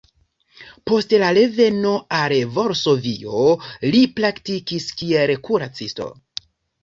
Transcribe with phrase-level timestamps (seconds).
[0.91, 1.89] Post la reveno
[2.19, 3.43] al Varsovio
[3.91, 6.09] li praktikis kiel kuracisto.